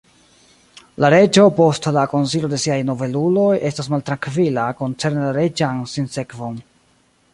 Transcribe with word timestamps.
La 1.03 1.09
reĝo 1.13 1.43
post 1.59 1.89
la 1.97 2.05
konsilo 2.13 2.49
de 2.53 2.59
siaj 2.63 2.77
nobeluloj 2.87 3.51
estas 3.71 3.93
maltrankvila 3.95 4.65
koncerne 4.81 5.23
la 5.29 5.35
reĝan 5.41 5.85
sinsekvon. 5.93 6.59